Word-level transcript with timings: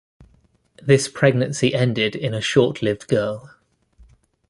This 0.81 1.07
pregnancy 1.07 1.75
ended 1.75 2.15
in 2.15 2.33
a 2.33 2.41
short-lived 2.41 3.07
girl. 3.07 3.51